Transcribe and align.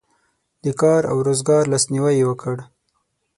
د 0.63 0.65
کار 0.81 1.01
او 1.11 1.17
روزګار 1.27 1.63
لاسنیوی 1.71 2.13
یې 2.19 2.25
وکړ. 2.29 2.57